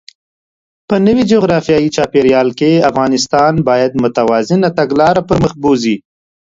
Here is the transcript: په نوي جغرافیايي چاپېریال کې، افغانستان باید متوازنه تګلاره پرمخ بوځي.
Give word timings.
په 0.87 0.95
نوي 1.05 1.23
جغرافیايي 1.31 1.89
چاپېریال 1.95 2.49
کې، 2.59 2.83
افغانستان 2.89 3.53
باید 3.69 3.99
متوازنه 4.03 4.69
تګلاره 4.79 5.21
پرمخ 5.29 5.51
بوځي. 5.61 5.95